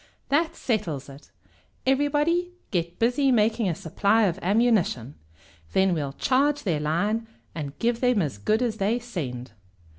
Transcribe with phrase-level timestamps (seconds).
[0.29, 1.29] "That settles it.
[1.85, 5.13] Everybody get busy making a supply of ammunition.
[5.73, 9.51] Then we'll charge their line, and give them as good as they send!"